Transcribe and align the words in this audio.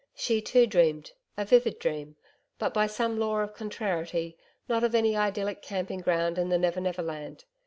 She 0.15 0.41
too 0.41 0.65
dreamed 0.65 1.11
a 1.37 1.45
vivid 1.45 1.77
dream, 1.77 2.15
but 2.57 2.73
by 2.73 2.87
some 2.87 3.19
law 3.19 3.39
of 3.41 3.53
contrariety, 3.53 4.35
not 4.67 4.83
of 4.83 4.95
any 4.95 5.15
idyllic 5.15 5.61
camping 5.61 5.99
ground 5.99 6.39
in 6.39 6.49
the 6.49 6.57
Never 6.57 6.81
Never 6.81 7.03
Land. 7.03 7.45